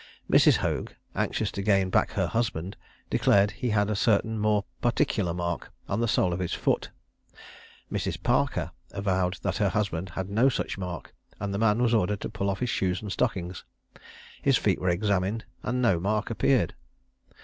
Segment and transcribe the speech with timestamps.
[0.27, 0.57] Mrs.
[0.65, 2.75] Hoag, anxious to gain back her husband,
[3.11, 6.89] declared he had a certain more particular mark on the sole of his foot.
[7.91, 8.23] Mrs.
[8.23, 12.29] Parker avowed that her husband had no such mark; and the man was ordered to
[12.31, 13.63] pull off his shoes and stockings.
[14.41, 16.73] His feet were examined, and no mark appeared.